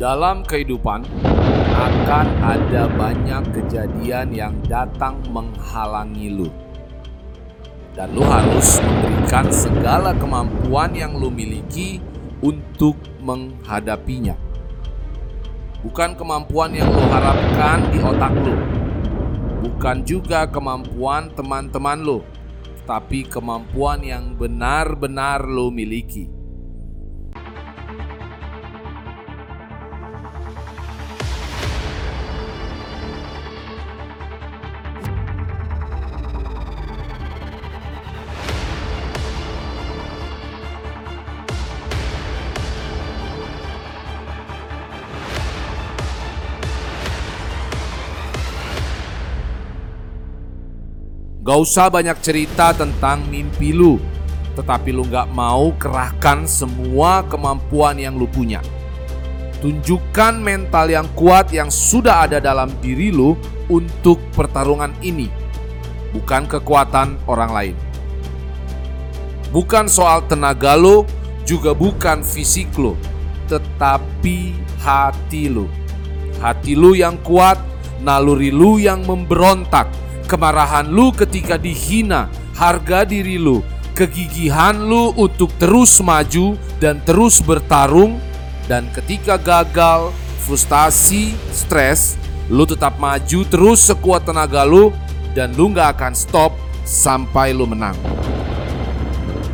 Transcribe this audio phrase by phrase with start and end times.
[0.00, 1.04] Dalam kehidupan
[1.76, 6.48] akan ada banyak kejadian yang datang menghalangi lu.
[7.92, 12.00] Dan lu harus memberikan segala kemampuan yang lu miliki
[12.40, 14.40] untuk menghadapinya.
[15.84, 18.56] Bukan kemampuan yang lu harapkan di otak lu.
[19.68, 22.24] Bukan juga kemampuan teman-teman lu,
[22.88, 26.39] tapi kemampuan yang benar-benar lu miliki.
[51.40, 53.96] Gak usah banyak cerita tentang mimpi lu,
[54.60, 58.60] tetapi lu gak mau kerahkan semua kemampuan yang lu punya.
[59.64, 63.40] Tunjukkan mental yang kuat yang sudah ada dalam diri lu
[63.72, 65.32] untuk pertarungan ini,
[66.12, 67.76] bukan kekuatan orang lain.
[69.48, 71.08] Bukan soal tenaga lu,
[71.48, 73.00] juga bukan fisik lu,
[73.48, 74.52] tetapi
[74.84, 75.64] hati lu.
[76.36, 77.56] Hati lu yang kuat,
[78.04, 79.88] naluri lu yang memberontak,
[80.30, 83.66] kemarahan lu ketika dihina, harga diri lu,
[83.98, 88.22] kegigihan lu untuk terus maju dan terus bertarung,
[88.70, 90.14] dan ketika gagal,
[90.46, 92.14] frustasi, stres,
[92.46, 94.94] lu tetap maju terus sekuat tenaga lu,
[95.34, 96.54] dan lu gak akan stop
[96.86, 97.98] sampai lu menang.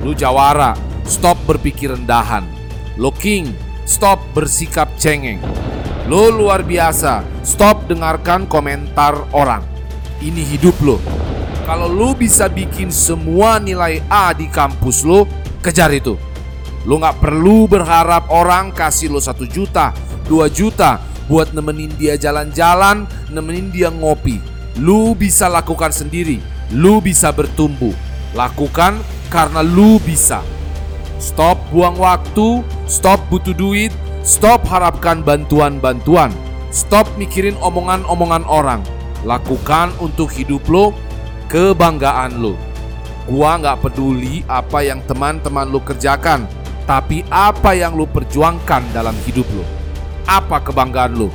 [0.00, 0.72] Lu jawara,
[1.04, 2.48] stop berpikir rendahan.
[2.96, 3.52] Lu king,
[3.84, 5.38] stop bersikap cengeng.
[6.08, 9.72] Lu luar biasa, stop dengarkan komentar orang
[10.22, 11.02] ini hidup lo.
[11.66, 15.26] Kalau lo bisa bikin semua nilai A di kampus lo,
[15.62, 16.14] kejar itu.
[16.86, 19.94] Lo nggak perlu berharap orang kasih lo satu juta,
[20.26, 20.98] dua juta
[21.30, 24.42] buat nemenin dia jalan-jalan, nemenin dia ngopi.
[24.78, 26.42] Lu bisa lakukan sendiri,
[26.74, 27.94] lu bisa bertumbuh.
[28.34, 28.98] Lakukan
[29.30, 30.42] karena lu bisa.
[31.22, 33.94] Stop buang waktu, stop butuh duit,
[34.26, 36.34] stop harapkan bantuan-bantuan,
[36.74, 38.82] stop mikirin omongan-omongan orang
[39.22, 40.90] Lakukan untuk hidup lo
[41.46, 42.58] kebanggaan lo.
[43.28, 46.50] Gua nggak peduli apa yang teman-teman lo kerjakan,
[46.90, 49.62] tapi apa yang lo perjuangkan dalam hidup lo.
[50.26, 51.30] Apa kebanggaan lo?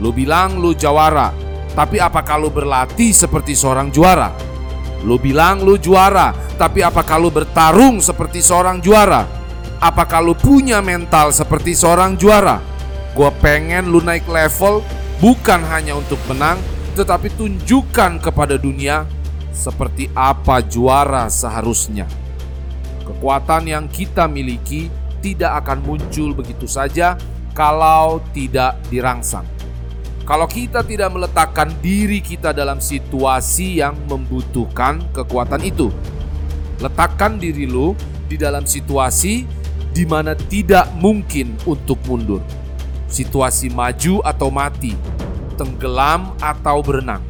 [0.00, 1.32] Lo bilang lo jawara,
[1.76, 4.32] tapi apakah lo berlatih seperti seorang juara?
[5.04, 9.28] Lo bilang lo juara, tapi apakah lo bertarung seperti seorang juara?
[9.76, 12.64] Apakah lo punya mental seperti seorang juara?
[13.12, 14.80] Gue pengen lu naik level
[15.20, 16.56] bukan hanya untuk menang,
[16.96, 19.04] tetapi tunjukkan kepada dunia
[19.52, 22.08] seperti apa juara seharusnya.
[23.04, 24.88] Kekuatan yang kita miliki
[25.20, 27.20] tidak akan muncul begitu saja
[27.52, 29.44] kalau tidak dirangsang.
[30.26, 35.92] Kalau kita tidak meletakkan diri kita dalam situasi yang membutuhkan kekuatan itu,
[36.82, 37.94] letakkan diri lu
[38.26, 39.46] di dalam situasi
[39.94, 42.42] di mana tidak mungkin untuk mundur.
[43.06, 44.98] Situasi maju atau mati,
[45.56, 47.24] tenggelam atau berenang.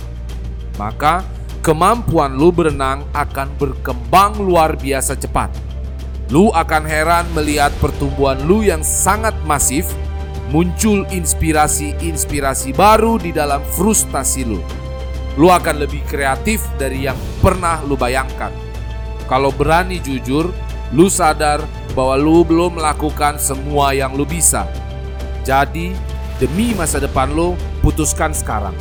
[0.77, 1.25] Maka
[1.65, 5.49] kemampuan lu berenang akan berkembang luar biasa cepat.
[6.31, 9.95] Lu akan heran melihat pertumbuhan lu yang sangat masif,
[10.51, 14.59] muncul inspirasi-inspirasi baru di dalam frustasi lu.
[15.39, 18.51] Lu akan lebih kreatif dari yang pernah lu bayangkan.
[19.27, 20.51] Kalau berani jujur,
[20.95, 21.63] lu sadar
[21.99, 24.67] bahwa lu belum melakukan semua yang lu bisa.
[25.43, 25.95] Jadi,
[26.39, 28.75] demi masa depan lu, putuskan sekarang.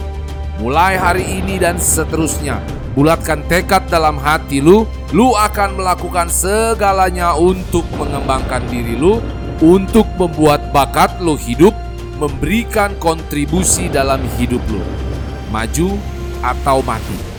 [0.57, 2.57] Mulai hari ini dan seterusnya,
[2.97, 9.21] bulatkan tekad dalam hati lu, lu akan melakukan segalanya untuk mengembangkan diri lu,
[9.61, 11.77] untuk membuat bakat lu hidup,
[12.17, 14.81] memberikan kontribusi dalam hidup lu.
[15.53, 16.01] Maju
[16.41, 17.34] atau mati.